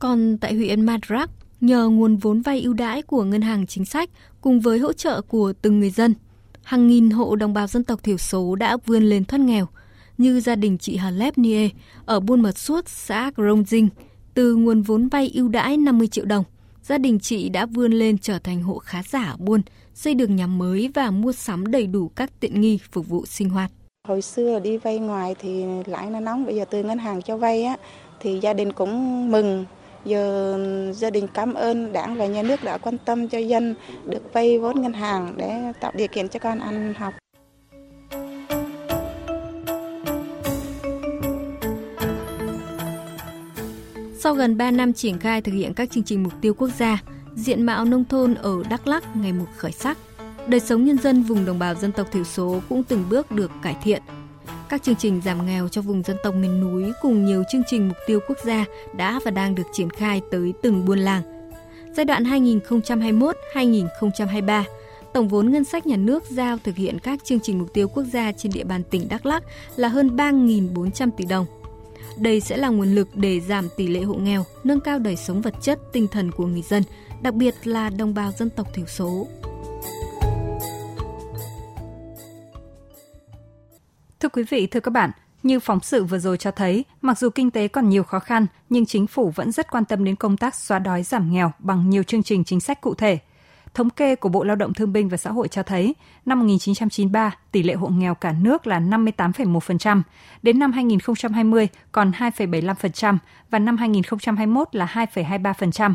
Còn 0.00 0.38
tại 0.38 0.54
huyện 0.54 0.80
Madrak, 0.80 1.30
nhờ 1.60 1.88
nguồn 1.88 2.16
vốn 2.16 2.40
vay 2.40 2.60
ưu 2.60 2.74
đãi 2.74 3.02
của 3.02 3.24
ngân 3.24 3.42
hàng 3.42 3.66
chính 3.66 3.84
sách 3.84 4.10
cùng 4.40 4.60
với 4.60 4.78
hỗ 4.78 4.92
trợ 4.92 5.22
của 5.22 5.52
từng 5.62 5.80
người 5.80 5.90
dân, 5.90 6.14
hàng 6.62 6.88
nghìn 6.88 7.10
hộ 7.10 7.36
đồng 7.36 7.54
bào 7.54 7.66
dân 7.66 7.84
tộc 7.84 8.02
thiểu 8.02 8.18
số 8.18 8.54
đã 8.54 8.76
vươn 8.86 9.02
lên 9.02 9.24
thoát 9.24 9.40
nghèo, 9.40 9.66
như 10.18 10.40
gia 10.40 10.54
đình 10.54 10.78
chị 10.78 10.96
Hà 10.96 11.10
Lép 11.10 11.38
Nie 11.38 11.68
ở 12.04 12.20
Buôn 12.20 12.40
Mật 12.40 12.58
Suốt, 12.58 12.88
xã 12.88 13.30
Grông 13.36 13.64
Dinh. 13.64 13.88
Từ 14.34 14.54
nguồn 14.54 14.82
vốn 14.82 15.08
vay 15.08 15.30
ưu 15.34 15.48
đãi 15.48 15.76
50 15.76 16.08
triệu 16.08 16.24
đồng, 16.24 16.44
gia 16.82 16.98
đình 16.98 17.18
chị 17.18 17.48
đã 17.48 17.66
vươn 17.66 17.92
lên 17.92 18.18
trở 18.18 18.38
thành 18.38 18.62
hộ 18.62 18.78
khá 18.78 19.02
giả 19.02 19.36
Buôn, 19.38 19.60
xây 19.94 20.14
được 20.14 20.30
nhà 20.30 20.46
mới 20.46 20.90
và 20.94 21.10
mua 21.10 21.32
sắm 21.32 21.66
đầy 21.66 21.86
đủ 21.86 22.08
các 22.08 22.40
tiện 22.40 22.60
nghi 22.60 22.78
phục 22.90 23.08
vụ 23.08 23.26
sinh 23.26 23.48
hoạt. 23.50 23.70
Hồi 24.06 24.22
xưa 24.22 24.58
đi 24.58 24.76
vay 24.76 24.98
ngoài 24.98 25.34
thì 25.38 25.64
lãi 25.86 26.10
nó 26.10 26.20
nóng, 26.20 26.46
bây 26.46 26.54
giờ 26.56 26.64
từ 26.70 26.82
ngân 26.82 26.98
hàng 26.98 27.22
cho 27.22 27.36
vay 27.36 27.64
á 27.64 27.76
thì 28.20 28.38
gia 28.42 28.52
đình 28.52 28.72
cũng 28.72 29.30
mừng. 29.30 29.64
Giờ 30.04 30.58
gia 30.92 31.10
đình 31.10 31.26
cảm 31.34 31.54
ơn 31.54 31.92
đảng 31.92 32.16
và 32.16 32.26
nhà 32.26 32.42
nước 32.42 32.64
đã 32.64 32.78
quan 32.78 32.98
tâm 32.98 33.28
cho 33.28 33.38
dân 33.38 33.74
được 34.04 34.32
vay 34.32 34.58
vốn 34.58 34.82
ngân 34.82 34.92
hàng 34.92 35.34
để 35.36 35.72
tạo 35.80 35.92
điều 35.94 36.08
kiện 36.08 36.28
cho 36.28 36.38
con 36.38 36.58
ăn 36.58 36.94
học. 36.94 37.14
Sau 44.18 44.34
gần 44.34 44.56
3 44.56 44.70
năm 44.70 44.92
triển 44.92 45.18
khai 45.18 45.40
thực 45.42 45.52
hiện 45.52 45.74
các 45.74 45.90
chương 45.90 46.04
trình 46.04 46.22
mục 46.22 46.32
tiêu 46.40 46.54
quốc 46.54 46.70
gia, 46.78 46.98
diện 47.34 47.62
mạo 47.62 47.84
nông 47.84 48.04
thôn 48.04 48.34
ở 48.34 48.62
Đắk 48.70 48.86
Lắk 48.86 49.16
ngày 49.16 49.32
một 49.32 49.46
khởi 49.56 49.72
sắc 49.72 49.98
đời 50.46 50.60
sống 50.60 50.84
nhân 50.84 50.98
dân 50.98 51.22
vùng 51.22 51.44
đồng 51.44 51.58
bào 51.58 51.74
dân 51.74 51.92
tộc 51.92 52.06
thiểu 52.12 52.24
số 52.24 52.60
cũng 52.68 52.82
từng 52.82 53.04
bước 53.10 53.30
được 53.30 53.50
cải 53.62 53.76
thiện. 53.82 54.02
Các 54.68 54.82
chương 54.82 54.96
trình 54.96 55.20
giảm 55.24 55.46
nghèo 55.46 55.68
cho 55.68 55.82
vùng 55.82 56.02
dân 56.02 56.16
tộc 56.22 56.34
miền 56.34 56.60
núi 56.60 56.92
cùng 57.02 57.24
nhiều 57.24 57.42
chương 57.52 57.62
trình 57.66 57.88
mục 57.88 57.96
tiêu 58.06 58.20
quốc 58.28 58.38
gia 58.44 58.64
đã 58.96 59.20
và 59.24 59.30
đang 59.30 59.54
được 59.54 59.66
triển 59.72 59.90
khai 59.90 60.20
tới 60.30 60.52
từng 60.62 60.84
buôn 60.84 60.98
làng. 60.98 61.22
Giai 61.96 62.04
đoạn 62.04 62.24
2021-2023, 62.24 64.64
tổng 65.12 65.28
vốn 65.28 65.50
ngân 65.50 65.64
sách 65.64 65.86
nhà 65.86 65.96
nước 65.96 66.24
giao 66.30 66.58
thực 66.64 66.76
hiện 66.76 66.98
các 66.98 67.24
chương 67.24 67.40
trình 67.40 67.58
mục 67.58 67.72
tiêu 67.72 67.88
quốc 67.88 68.04
gia 68.12 68.32
trên 68.32 68.52
địa 68.52 68.64
bàn 68.64 68.82
tỉnh 68.90 69.08
Đắk 69.08 69.26
Lắk 69.26 69.42
là 69.76 69.88
hơn 69.88 70.16
3.400 70.16 71.10
tỷ 71.16 71.24
đồng. 71.24 71.46
Đây 72.18 72.40
sẽ 72.40 72.56
là 72.56 72.68
nguồn 72.68 72.94
lực 72.94 73.08
để 73.14 73.40
giảm 73.40 73.68
tỷ 73.76 73.86
lệ 73.86 74.00
hộ 74.00 74.14
nghèo, 74.14 74.44
nâng 74.64 74.80
cao 74.80 74.98
đời 74.98 75.16
sống 75.16 75.42
vật 75.42 75.54
chất, 75.62 75.78
tinh 75.92 76.08
thần 76.08 76.32
của 76.32 76.46
người 76.46 76.62
dân, 76.62 76.82
đặc 77.22 77.34
biệt 77.34 77.54
là 77.64 77.90
đồng 77.90 78.14
bào 78.14 78.32
dân 78.38 78.50
tộc 78.50 78.74
thiểu 78.74 78.86
số. 78.86 79.26
Quý 84.36 84.42
vị, 84.42 84.66
thưa 84.66 84.80
các 84.80 84.90
bạn, 84.90 85.10
như 85.42 85.60
phóng 85.60 85.80
sự 85.80 86.04
vừa 86.04 86.18
rồi 86.18 86.36
cho 86.36 86.50
thấy, 86.50 86.84
mặc 87.02 87.18
dù 87.18 87.30
kinh 87.30 87.50
tế 87.50 87.68
còn 87.68 87.88
nhiều 87.88 88.02
khó 88.02 88.18
khăn, 88.18 88.46
nhưng 88.70 88.86
chính 88.86 89.06
phủ 89.06 89.30
vẫn 89.34 89.52
rất 89.52 89.70
quan 89.70 89.84
tâm 89.84 90.04
đến 90.04 90.16
công 90.16 90.36
tác 90.36 90.54
xóa 90.54 90.78
đói 90.78 91.02
giảm 91.02 91.32
nghèo 91.32 91.52
bằng 91.58 91.90
nhiều 91.90 92.02
chương 92.02 92.22
trình 92.22 92.44
chính 92.44 92.60
sách 92.60 92.80
cụ 92.80 92.94
thể. 92.94 93.18
Thống 93.74 93.90
kê 93.90 94.14
của 94.16 94.28
Bộ 94.28 94.44
Lao 94.44 94.56
động 94.56 94.74
Thương 94.74 94.92
binh 94.92 95.08
và 95.08 95.16
Xã 95.16 95.30
hội 95.30 95.48
cho 95.48 95.62
thấy, 95.62 95.94
năm 96.26 96.38
1993, 96.38 97.34
tỷ 97.52 97.62
lệ 97.62 97.74
hộ 97.74 97.88
nghèo 97.88 98.14
cả 98.14 98.34
nước 98.40 98.66
là 98.66 98.80
58,1%, 98.80 100.02
đến 100.42 100.58
năm 100.58 100.72
2020 100.72 101.68
còn 101.92 102.10
2,75% 102.10 103.18
và 103.50 103.58
năm 103.58 103.76
2021 103.76 104.68
là 104.72 104.86
2,23%. 105.14 105.94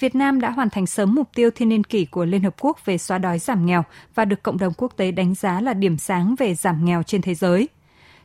Việt 0.00 0.14
Nam 0.14 0.40
đã 0.40 0.50
hoàn 0.50 0.70
thành 0.70 0.86
sớm 0.86 1.14
mục 1.14 1.28
tiêu 1.34 1.50
thiên 1.50 1.68
niên 1.68 1.84
kỷ 1.84 2.04
của 2.04 2.24
Liên 2.24 2.42
Hợp 2.42 2.54
Quốc 2.60 2.84
về 2.84 2.98
xóa 2.98 3.18
đói 3.18 3.38
giảm 3.38 3.66
nghèo 3.66 3.84
và 4.14 4.24
được 4.24 4.42
cộng 4.42 4.58
đồng 4.58 4.72
quốc 4.76 4.92
tế 4.96 5.10
đánh 5.10 5.34
giá 5.34 5.60
là 5.60 5.74
điểm 5.74 5.98
sáng 5.98 6.34
về 6.38 6.54
giảm 6.54 6.84
nghèo 6.84 7.02
trên 7.02 7.22
thế 7.22 7.34
giới. 7.34 7.68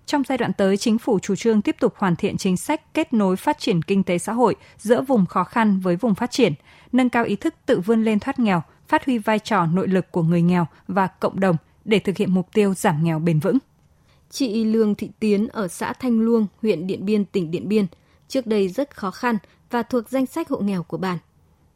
Trong 0.06 0.24
giai 0.28 0.38
đoạn 0.38 0.54
tới, 0.54 0.78
chính 0.78 0.98
phủ 0.98 1.20
chủ 1.20 1.36
trương 1.36 1.62
tiếp 1.62 1.76
tục 1.80 1.94
hoàn 1.98 2.16
thiện 2.16 2.38
chính 2.38 2.58
sách 2.58 2.94
kết 2.94 3.14
nối 3.14 3.36
phát 3.36 3.60
triển 3.60 3.82
kinh 3.82 4.04
tế 4.04 4.18
xã 4.18 4.34
hội 4.34 4.56
giữa 4.78 5.02
vùng 5.02 5.26
khó 5.26 5.44
khăn 5.44 5.80
với 5.80 5.96
vùng 5.96 6.16
phát 6.16 6.32
triển, 6.32 6.54
nâng 6.92 7.10
cao 7.10 7.24
ý 7.24 7.36
thức 7.36 7.56
tự 7.66 7.80
vươn 7.80 8.04
lên 8.04 8.20
thoát 8.20 8.40
nghèo, 8.40 8.62
phát 8.88 9.06
huy 9.06 9.18
vai 9.18 9.40
trò 9.40 9.66
nội 9.66 9.88
lực 9.88 10.12
của 10.12 10.24
người 10.24 10.42
nghèo 10.42 10.68
và 10.88 11.08
cộng 11.08 11.40
đồng 11.40 11.56
để 11.86 12.00
thực 12.00 12.18
hiện 12.18 12.34
mục 12.34 12.48
tiêu 12.54 12.74
giảm 12.74 13.04
nghèo 13.04 13.20
bền 13.20 13.40
vững. 13.40 13.58
Chị 14.30 14.64
Lương 14.64 14.96
Thị 14.96 15.10
Tiến 15.20 15.48
ở 15.48 15.68
xã 15.68 15.94
Thanh 15.94 16.20
Luông, 16.20 16.48
huyện 16.62 16.88
Điện 16.88 17.06
Biên, 17.06 17.26
tỉnh 17.26 17.52
Điện 17.52 17.68
Biên, 17.68 17.86
trước 18.28 18.48
đây 18.48 18.70
rất 18.70 18.96
khó 18.96 19.12
khăn 19.12 19.38
và 19.70 19.84
thuộc 19.84 20.10
danh 20.10 20.26
sách 20.26 20.50
hộ 20.50 20.60
nghèo 20.60 20.84
của 20.84 20.98
bản. 20.98 21.18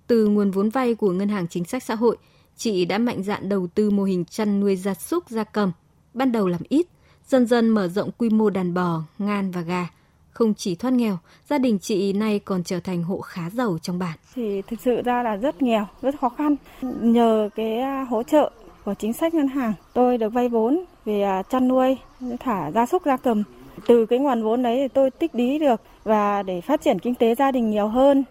Từ 0.07 0.27
nguồn 0.27 0.51
vốn 0.51 0.69
vay 0.69 0.95
của 0.95 1.11
Ngân 1.11 1.29
hàng 1.29 1.47
Chính 1.47 1.65
sách 1.65 1.83
Xã 1.83 1.95
hội, 1.95 2.17
chị 2.57 2.85
đã 2.85 2.97
mạnh 2.97 3.23
dạn 3.23 3.49
đầu 3.49 3.67
tư 3.67 3.89
mô 3.89 4.03
hình 4.03 4.25
chăn 4.25 4.59
nuôi 4.59 4.75
gia 4.75 4.93
súc 4.93 5.29
gia 5.29 5.43
cầm. 5.43 5.71
Ban 6.13 6.31
đầu 6.31 6.47
làm 6.47 6.61
ít, 6.69 6.87
dần 7.27 7.45
dần 7.45 7.69
mở 7.69 7.87
rộng 7.87 8.09
quy 8.17 8.29
mô 8.29 8.49
đàn 8.49 8.73
bò, 8.73 9.01
ngan 9.19 9.51
và 9.51 9.61
gà. 9.61 9.87
Không 10.31 10.53
chỉ 10.53 10.75
thoát 10.75 10.93
nghèo, 10.93 11.17
gia 11.49 11.57
đình 11.57 11.79
chị 11.79 12.13
nay 12.13 12.39
còn 12.39 12.63
trở 12.63 12.79
thành 12.79 13.03
hộ 13.03 13.21
khá 13.21 13.49
giàu 13.49 13.77
trong 13.81 13.99
bản. 13.99 14.17
Thì 14.35 14.61
thực 14.61 14.81
sự 14.81 15.01
ra 15.05 15.23
là 15.23 15.35
rất 15.35 15.61
nghèo, 15.61 15.87
rất 16.01 16.19
khó 16.19 16.29
khăn. 16.29 16.55
Nhờ 17.01 17.49
cái 17.55 17.77
à, 17.77 18.05
hỗ 18.09 18.23
trợ 18.23 18.51
của 18.85 18.93
chính 18.93 19.13
sách 19.13 19.33
ngân 19.33 19.47
hàng, 19.47 19.73
tôi 19.93 20.17
được 20.17 20.33
vay 20.33 20.49
vốn 20.49 20.85
về 21.05 21.21
à, 21.21 21.43
chăn 21.49 21.67
nuôi, 21.67 21.97
thả 22.39 22.71
gia 22.71 22.85
súc 22.85 23.05
gia 23.05 23.17
cầm. 23.17 23.43
Từ 23.87 24.05
cái 24.05 24.19
nguồn 24.19 24.43
vốn 24.43 24.63
đấy 24.63 24.77
thì 24.81 24.87
tôi 24.87 25.11
tích 25.11 25.35
lý 25.35 25.59
được 25.59 25.81
và 26.03 26.43
để 26.43 26.61
phát 26.61 26.81
triển 26.81 26.99
kinh 26.99 27.15
tế 27.15 27.35
gia 27.35 27.51
đình 27.51 27.71
nhiều 27.71 27.87
hơn. 27.87 28.23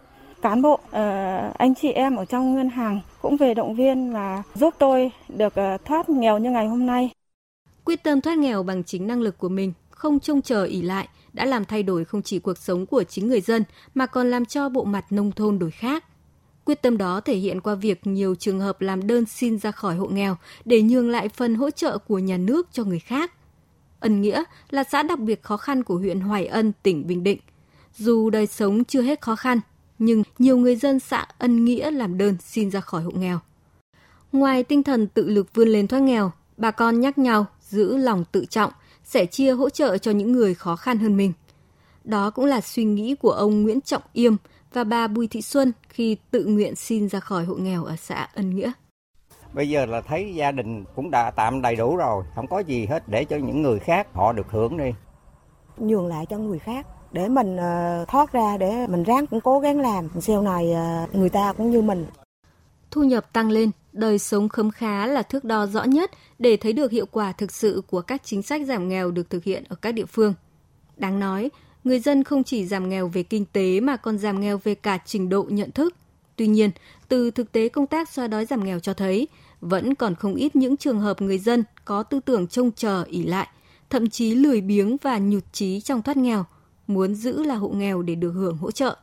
Cán 0.42 0.62
bộ, 0.62 0.78
ờ, 0.90 1.38
anh 1.58 1.74
chị 1.74 1.90
em 1.92 2.16
ở 2.16 2.24
trong 2.24 2.54
ngân 2.54 2.68
hàng 2.68 3.00
cũng 3.22 3.36
về 3.36 3.54
động 3.54 3.74
viên 3.74 4.12
và 4.12 4.42
giúp 4.54 4.74
tôi 4.78 5.10
được 5.28 5.54
ờ, 5.54 5.78
thoát 5.84 6.08
nghèo 6.08 6.38
như 6.38 6.50
ngày 6.50 6.66
hôm 6.66 6.86
nay. 6.86 7.10
Quyết 7.84 8.02
tâm 8.02 8.20
thoát 8.20 8.38
nghèo 8.38 8.62
bằng 8.62 8.84
chính 8.84 9.06
năng 9.06 9.20
lực 9.20 9.38
của 9.38 9.48
mình, 9.48 9.72
không 9.90 10.20
trông 10.20 10.42
chờ 10.42 10.64
ỉ 10.64 10.82
lại, 10.82 11.08
đã 11.32 11.44
làm 11.44 11.64
thay 11.64 11.82
đổi 11.82 12.04
không 12.04 12.22
chỉ 12.22 12.38
cuộc 12.38 12.58
sống 12.58 12.86
của 12.86 13.04
chính 13.04 13.28
người 13.28 13.40
dân 13.40 13.64
mà 13.94 14.06
còn 14.06 14.30
làm 14.30 14.44
cho 14.44 14.68
bộ 14.68 14.84
mặt 14.84 15.04
nông 15.10 15.32
thôn 15.32 15.58
đổi 15.58 15.70
khác. 15.70 16.04
Quyết 16.64 16.82
tâm 16.82 16.98
đó 16.98 17.20
thể 17.20 17.36
hiện 17.36 17.60
qua 17.60 17.74
việc 17.74 18.06
nhiều 18.06 18.34
trường 18.34 18.60
hợp 18.60 18.80
làm 18.80 19.06
đơn 19.06 19.26
xin 19.26 19.58
ra 19.58 19.70
khỏi 19.70 19.96
hộ 19.96 20.06
nghèo 20.06 20.36
để 20.64 20.82
nhường 20.82 21.10
lại 21.10 21.28
phần 21.28 21.54
hỗ 21.54 21.70
trợ 21.70 21.98
của 21.98 22.18
nhà 22.18 22.36
nước 22.36 22.68
cho 22.72 22.84
người 22.84 22.98
khác. 22.98 23.32
Ân 24.00 24.20
Nghĩa 24.20 24.44
là 24.70 24.84
xã 24.84 25.02
đặc 25.02 25.18
biệt 25.18 25.42
khó 25.42 25.56
khăn 25.56 25.82
của 25.82 25.96
huyện 25.96 26.20
Hoài 26.20 26.46
Ân, 26.46 26.72
tỉnh 26.82 27.06
Bình 27.06 27.24
Định. 27.24 27.38
Dù 27.96 28.30
đời 28.30 28.46
sống 28.46 28.84
chưa 28.84 29.02
hết 29.02 29.20
khó 29.20 29.36
khăn, 29.36 29.60
nhưng 29.98 30.22
nhiều 30.38 30.56
người 30.56 30.76
dân 30.76 31.00
xã 31.00 31.26
Ân 31.38 31.64
Nghĩa 31.64 31.90
làm 31.90 32.18
đơn 32.18 32.36
xin 32.40 32.70
ra 32.70 32.80
khỏi 32.80 33.02
hộ 33.02 33.10
nghèo. 33.10 33.38
Ngoài 34.32 34.62
tinh 34.62 34.82
thần 34.82 35.06
tự 35.06 35.28
lực 35.28 35.54
vươn 35.54 35.68
lên 35.68 35.86
thoát 35.86 36.02
nghèo, 36.02 36.32
bà 36.56 36.70
con 36.70 37.00
nhắc 37.00 37.18
nhau 37.18 37.46
giữ 37.74 37.96
lòng 37.96 38.24
tự 38.32 38.44
trọng, 38.44 38.72
sẽ 39.04 39.26
chia 39.26 39.52
hỗ 39.52 39.70
trợ 39.70 39.98
cho 39.98 40.10
những 40.10 40.32
người 40.32 40.54
khó 40.54 40.76
khăn 40.76 40.98
hơn 40.98 41.16
mình. 41.16 41.32
Đó 42.04 42.30
cũng 42.30 42.44
là 42.44 42.60
suy 42.60 42.84
nghĩ 42.84 43.14
của 43.14 43.30
ông 43.30 43.62
Nguyễn 43.62 43.80
Trọng 43.80 44.02
Yêm 44.12 44.36
và 44.72 44.84
bà 44.84 45.08
Bùi 45.08 45.28
Thị 45.28 45.42
Xuân 45.42 45.72
khi 45.88 46.16
tự 46.30 46.44
nguyện 46.44 46.76
xin 46.76 47.08
ra 47.08 47.20
khỏi 47.20 47.44
hộ 47.44 47.54
nghèo 47.54 47.84
ở 47.84 47.96
xã 47.96 48.28
Ân 48.34 48.56
Nghĩa. 48.56 48.72
Bây 49.52 49.68
giờ 49.68 49.86
là 49.86 50.00
thấy 50.00 50.34
gia 50.34 50.52
đình 50.52 50.84
cũng 50.96 51.10
đã 51.10 51.30
tạm 51.30 51.62
đầy 51.62 51.76
đủ 51.76 51.96
rồi, 51.96 52.24
không 52.34 52.46
có 52.46 52.58
gì 52.58 52.86
hết 52.86 53.08
để 53.08 53.24
cho 53.24 53.36
những 53.36 53.62
người 53.62 53.78
khác 53.78 54.06
họ 54.12 54.32
được 54.32 54.46
hưởng 54.50 54.76
đi. 54.76 54.90
Nhường 55.78 56.06
lại 56.06 56.26
cho 56.30 56.38
người 56.38 56.58
khác 56.58 56.86
để 57.12 57.28
mình 57.28 57.56
uh, 57.56 58.08
thoát 58.08 58.32
ra 58.32 58.56
để 58.56 58.86
mình 58.86 59.02
ráng 59.02 59.26
cũng 59.26 59.40
cố 59.40 59.60
gắng 59.60 59.80
làm 59.80 60.08
sau 60.20 60.42
này 60.42 60.74
uh, 61.04 61.14
người 61.14 61.28
ta 61.28 61.52
cũng 61.52 61.70
như 61.70 61.82
mình 61.82 62.06
thu 62.90 63.02
nhập 63.02 63.32
tăng 63.32 63.50
lên 63.50 63.70
đời 63.94 64.18
sống 64.18 64.48
khấm 64.48 64.70
khá 64.70 65.06
là 65.06 65.22
thước 65.22 65.44
đo 65.44 65.66
rõ 65.66 65.84
nhất 65.84 66.10
để 66.38 66.56
thấy 66.56 66.72
được 66.72 66.90
hiệu 66.90 67.06
quả 67.06 67.32
thực 67.32 67.52
sự 67.52 67.82
của 67.86 68.00
các 68.00 68.22
chính 68.24 68.42
sách 68.42 68.62
giảm 68.66 68.88
nghèo 68.88 69.10
được 69.10 69.30
thực 69.30 69.44
hiện 69.44 69.64
ở 69.68 69.76
các 69.76 69.92
địa 69.92 70.06
phương 70.06 70.34
đáng 70.96 71.20
nói, 71.20 71.50
người 71.84 72.00
dân 72.00 72.24
không 72.24 72.44
chỉ 72.44 72.66
giảm 72.66 72.88
nghèo 72.88 73.08
về 73.08 73.22
kinh 73.22 73.44
tế 73.44 73.80
mà 73.80 73.96
còn 73.96 74.18
giảm 74.18 74.40
nghèo 74.40 74.60
về 74.64 74.74
cả 74.74 74.98
trình 75.06 75.28
độ 75.28 75.46
nhận 75.50 75.70
thức 75.70 75.94
tuy 76.36 76.46
nhiên, 76.46 76.70
từ 77.08 77.30
thực 77.30 77.52
tế 77.52 77.68
công 77.68 77.86
tác 77.86 78.08
xóa 78.08 78.26
đói 78.26 78.44
giảm 78.44 78.64
nghèo 78.64 78.78
cho 78.78 78.94
thấy, 78.94 79.28
vẫn 79.60 79.94
còn 79.94 80.14
không 80.14 80.34
ít 80.34 80.56
những 80.56 80.76
trường 80.76 81.00
hợp 81.00 81.22
người 81.22 81.38
dân 81.38 81.64
có 81.84 82.02
tư 82.02 82.20
tưởng 82.24 82.46
trông 82.46 82.72
chờ 82.72 83.04
ỉ 83.08 83.22
lại, 83.22 83.48
thậm 83.90 84.10
chí 84.10 84.34
lười 84.34 84.60
biếng 84.60 84.96
và 85.02 85.18
nhụt 85.18 85.44
chí 85.52 85.80
trong 85.80 86.02
thoát 86.02 86.16
nghèo, 86.16 86.44
muốn 86.86 87.14
giữ 87.14 87.42
là 87.42 87.54
hộ 87.54 87.68
nghèo 87.68 88.02
để 88.02 88.14
được 88.14 88.30
hưởng 88.30 88.56
hỗ 88.56 88.70
trợ. 88.70 88.96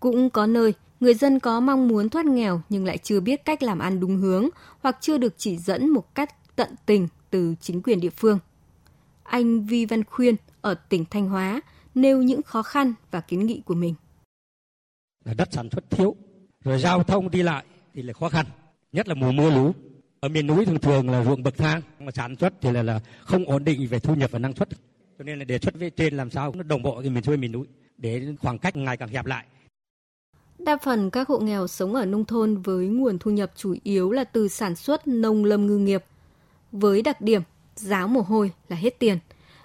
Cũng 0.00 0.30
có 0.30 0.46
nơi, 0.46 0.74
người 1.00 1.14
dân 1.14 1.40
có 1.40 1.60
mong 1.60 1.88
muốn 1.88 2.08
thoát 2.08 2.26
nghèo 2.26 2.62
nhưng 2.68 2.84
lại 2.84 2.98
chưa 2.98 3.20
biết 3.20 3.44
cách 3.44 3.62
làm 3.62 3.78
ăn 3.78 4.00
đúng 4.00 4.16
hướng 4.16 4.48
hoặc 4.80 4.96
chưa 5.00 5.18
được 5.18 5.34
chỉ 5.36 5.56
dẫn 5.56 5.88
một 5.88 6.14
cách 6.14 6.56
tận 6.56 6.68
tình 6.86 7.08
từ 7.30 7.54
chính 7.60 7.82
quyền 7.82 8.00
địa 8.00 8.10
phương. 8.10 8.38
Anh 9.22 9.66
Vi 9.66 9.86
Văn 9.86 10.04
Khuyên 10.04 10.34
ở 10.60 10.74
tỉnh 10.74 11.04
Thanh 11.10 11.28
Hóa 11.28 11.60
nêu 11.94 12.22
những 12.22 12.42
khó 12.42 12.62
khăn 12.62 12.94
và 13.10 13.20
kiến 13.20 13.46
nghị 13.46 13.62
của 13.64 13.74
mình. 13.74 13.94
Đất 15.24 15.48
sản 15.52 15.68
xuất 15.70 15.90
thiếu, 15.90 16.16
rồi 16.64 16.78
giao 16.78 17.02
thông 17.02 17.30
đi 17.30 17.42
lại 17.42 17.64
thì 17.94 18.02
là 18.02 18.12
khó 18.12 18.28
khăn, 18.28 18.46
nhất 18.92 19.08
là 19.08 19.14
mùa 19.14 19.32
mưa 19.32 19.50
lũ. 19.50 19.74
Ở 20.20 20.28
miền 20.28 20.46
núi 20.46 20.64
thường 20.64 20.78
thường 20.78 21.10
là 21.10 21.24
ruộng 21.24 21.42
bậc 21.42 21.56
thang, 21.56 21.82
mà 22.00 22.10
sản 22.10 22.36
xuất 22.36 22.52
thì 22.60 22.72
là, 22.72 22.82
là 22.82 23.00
không 23.24 23.44
ổn 23.44 23.64
định 23.64 23.86
về 23.90 23.98
thu 23.98 24.14
nhập 24.14 24.30
và 24.30 24.38
năng 24.38 24.54
suất 24.54 24.68
cho 25.18 25.24
nên 25.24 25.38
là 25.38 25.44
đề 25.44 25.58
xuất 25.58 25.74
với 25.74 25.90
trên 25.90 26.16
làm 26.16 26.30
sao 26.30 26.52
nó 26.56 26.62
đồng 26.62 26.82
bộ 26.82 27.00
cái 27.00 27.10
miền 27.10 27.22
xuôi 27.22 27.36
miền 27.36 27.52
núi 27.52 27.66
để 27.98 28.34
khoảng 28.40 28.58
cách 28.58 28.76
ngày 28.76 28.96
càng 28.96 29.08
hẹp 29.08 29.26
lại 29.26 29.44
Đa 30.66 30.76
phần 30.76 31.10
các 31.10 31.28
hộ 31.28 31.38
nghèo 31.38 31.66
sống 31.66 31.94
ở 31.94 32.04
nông 32.04 32.24
thôn 32.24 32.56
với 32.56 32.86
nguồn 32.86 33.18
thu 33.18 33.30
nhập 33.30 33.52
chủ 33.56 33.74
yếu 33.82 34.10
là 34.10 34.24
từ 34.24 34.48
sản 34.48 34.76
xuất 34.76 35.08
nông 35.08 35.44
lâm 35.44 35.66
ngư 35.66 35.78
nghiệp. 35.78 36.04
Với 36.72 37.02
đặc 37.02 37.20
điểm 37.20 37.42
giáo 37.74 38.08
mồ 38.08 38.20
hôi 38.20 38.50
là 38.68 38.76
hết 38.76 38.98
tiền. 38.98 39.18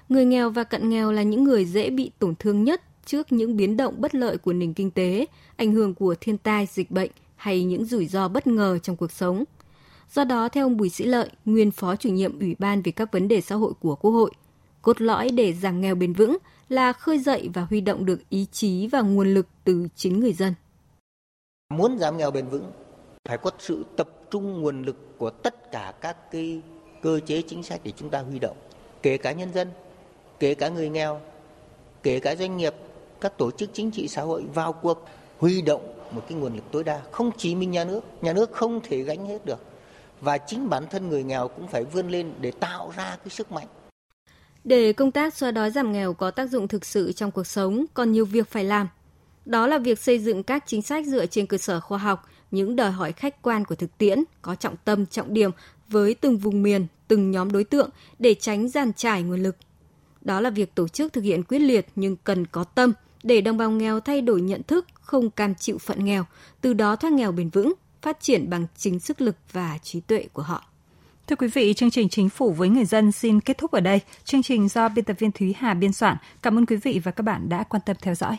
Người 0.10 0.26
nghèo 0.26 0.50
và 0.50 0.64
cận 0.64 0.90
nghèo 0.90 1.12
là 1.12 1.24
những 1.24 1.44
người 1.44 1.66
dễ 1.66 1.90
bị 1.90 2.12
tổn 2.20 2.36
thương 2.36 2.64
nhất 2.64 2.82
trước 3.06 3.32
những 3.32 3.58
biến 3.58 3.78
động 3.78 3.94
bất 3.98 4.16
lợi 4.16 4.38
của 4.38 4.54
nền 4.54 4.74
kinh 4.74 4.92
tế, 4.92 5.26
ảnh 5.56 5.72
hưởng 5.72 5.94
của 5.94 6.16
thiên 6.22 6.38
tai, 6.38 6.68
dịch 6.72 6.92
bệnh 6.92 7.12
hay 7.36 7.64
những 7.64 7.86
rủi 7.86 8.08
ro 8.08 8.28
bất 8.28 8.48
ngờ 8.48 8.78
trong 8.84 8.96
cuộc 8.96 9.12
sống. 9.12 9.44
Do 10.14 10.24
đó, 10.24 10.50
theo 10.50 10.66
ông 10.66 10.78
Bùi 10.78 10.90
Sĩ 10.90 11.06
Lợi, 11.06 11.30
nguyên 11.46 11.72
phó 11.72 11.96
chủ 11.96 12.10
nhiệm 12.10 12.40
Ủy 12.40 12.56
ban 12.60 12.82
về 12.82 12.92
các 12.92 13.12
vấn 13.12 13.28
đề 13.28 13.42
xã 13.42 13.56
hội 13.56 13.74
của 13.80 13.96
Quốc 13.96 14.12
hội, 14.12 14.32
Cốt 14.82 15.02
lõi 15.02 15.30
để 15.30 15.54
giảm 15.54 15.82
nghèo 15.82 15.96
bền 15.96 16.14
vững 16.14 16.38
là 16.70 16.94
khơi 16.94 17.20
dậy 17.20 17.50
và 17.54 17.62
huy 17.70 17.82
động 17.82 18.06
được 18.06 18.30
ý 18.30 18.46
chí 18.52 18.88
và 18.88 19.02
nguồn 19.02 19.34
lực 19.34 19.48
từ 19.64 19.88
chính 19.96 20.20
người 20.20 20.34
dân. 20.34 20.54
Muốn 21.72 21.98
giảm 21.98 22.18
nghèo 22.18 22.32
bền 22.32 22.48
vững 22.48 22.72
phải 23.26 23.38
có 23.38 23.52
sự 23.60 23.86
tập 23.98 24.10
trung 24.32 24.62
nguồn 24.62 24.84
lực 24.84 25.18
của 25.18 25.30
tất 25.30 25.72
cả 25.72 25.94
các 26.02 26.32
cái 26.32 26.62
cơ 27.02 27.20
chế 27.26 27.42
chính 27.42 27.64
sách 27.64 27.82
để 27.84 27.92
chúng 27.98 28.10
ta 28.10 28.20
huy 28.20 28.40
động, 28.40 28.58
kể 29.02 29.18
cả 29.18 29.32
nhân 29.32 29.54
dân, 29.54 29.68
kể 30.40 30.54
cả 30.54 30.70
người 30.70 30.90
nghèo, 30.90 31.22
kể 32.04 32.20
cả 32.20 32.36
doanh 32.36 32.58
nghiệp, 32.58 32.76
các 33.22 33.38
tổ 33.38 33.52
chức 33.52 33.70
chính 33.74 33.92
trị 33.92 34.08
xã 34.08 34.22
hội 34.22 34.44
vào 34.54 34.74
cuộc 34.74 35.06
huy 35.40 35.62
động 35.62 35.94
một 36.12 36.22
cái 36.30 36.38
nguồn 36.38 36.56
lực 36.56 36.64
tối 36.72 36.84
đa, 36.84 37.02
không 37.12 37.32
chỉ 37.38 37.56
mình 37.56 37.72
nhà 37.72 37.84
nước, 37.84 38.02
nhà 38.22 38.34
nước 38.34 38.52
không 38.52 38.82
thể 38.84 39.02
gánh 39.02 39.26
hết 39.26 39.46
được. 39.46 39.60
Và 40.22 40.38
chính 40.38 40.70
bản 40.70 40.88
thân 40.90 41.10
người 41.10 41.24
nghèo 41.24 41.48
cũng 41.48 41.68
phải 41.68 41.84
vươn 41.84 42.10
lên 42.10 42.34
để 42.40 42.52
tạo 42.52 42.94
ra 42.98 43.18
cái 43.24 43.30
sức 43.30 43.52
mạnh 43.52 43.68
để 44.64 44.94
công 44.94 45.12
tác 45.12 45.34
xóa 45.34 45.52
đói 45.52 45.72
giảm 45.72 45.92
nghèo 45.92 46.14
có 46.14 46.32
tác 46.32 46.50
dụng 46.50 46.68
thực 46.68 46.86
sự 46.86 47.12
trong 47.12 47.32
cuộc 47.32 47.48
sống, 47.48 47.86
còn 47.94 48.12
nhiều 48.12 48.26
việc 48.26 48.48
phải 48.48 48.64
làm. 48.64 48.88
Đó 49.46 49.68
là 49.68 49.78
việc 49.78 50.00
xây 50.00 50.20
dựng 50.20 50.44
các 50.44 50.64
chính 50.68 50.82
sách 50.82 51.06
dựa 51.06 51.26
trên 51.26 51.46
cơ 51.46 51.58
sở 51.58 51.80
khoa 51.80 51.98
học, 51.98 52.30
những 52.52 52.76
đòi 52.76 52.92
hỏi 52.92 53.12
khách 53.12 53.42
quan 53.42 53.66
của 53.66 53.76
thực 53.76 53.98
tiễn, 53.98 54.24
có 54.42 54.56
trọng 54.56 54.76
tâm, 54.86 55.06
trọng 55.06 55.34
điểm 55.34 55.52
với 55.88 56.14
từng 56.14 56.38
vùng 56.38 56.64
miền, 56.64 56.88
từng 57.08 57.32
nhóm 57.32 57.52
đối 57.52 57.64
tượng 57.64 57.90
để 58.20 58.34
tránh 58.34 58.70
giàn 58.70 58.94
trải 58.94 59.24
nguồn 59.24 59.44
lực. 59.44 59.56
Đó 60.22 60.42
là 60.42 60.50
việc 60.50 60.76
tổ 60.76 60.88
chức 60.88 61.14
thực 61.14 61.24
hiện 61.24 61.44
quyết 61.44 61.60
liệt 61.60 61.88
nhưng 61.96 62.16
cần 62.16 62.48
có 62.48 62.64
tâm 62.64 62.94
để 63.24 63.42
đồng 63.42 63.58
bào 63.58 63.72
nghèo 63.72 64.00
thay 64.00 64.22
đổi 64.22 64.42
nhận 64.42 64.64
thức, 64.64 64.86
không 65.02 65.30
cam 65.30 65.56
chịu 65.56 65.78
phận 65.78 66.06
nghèo, 66.06 66.26
từ 66.62 66.74
đó 66.74 66.96
thoát 66.96 67.14
nghèo 67.14 67.32
bền 67.32 67.50
vững, 67.50 67.74
phát 68.02 68.18
triển 68.22 68.50
bằng 68.50 68.68
chính 68.78 69.00
sức 69.00 69.22
lực 69.22 69.36
và 69.52 69.78
trí 69.84 70.00
tuệ 70.00 70.28
của 70.34 70.42
họ. 70.42 70.64
Thưa 71.28 71.36
quý 71.36 71.48
vị, 71.48 71.74
chương 71.74 71.92
trình 71.92 72.10
Chính 72.10 72.30
phủ 72.30 72.52
với 72.52 72.70
người 72.70 72.86
dân 72.86 73.12
xin 73.12 73.42
kết 73.42 73.58
thúc 73.58 73.72
ở 73.72 73.80
đây. 73.80 74.00
Chương 74.24 74.44
trình 74.44 74.68
do 74.68 74.90
biên 74.90 75.06
tập 75.06 75.16
viên 75.20 75.32
Thúy 75.32 75.56
Hà 75.58 75.74
biên 75.74 75.94
soạn. 75.94 76.18
Cảm 76.42 76.58
ơn 76.58 76.66
quý 76.66 76.76
vị 76.76 77.02
và 77.04 77.12
các 77.12 77.24
bạn 77.24 77.50
đã 77.50 77.64
quan 77.64 77.82
tâm 77.86 77.96
theo 78.02 78.16
dõi. 78.16 78.38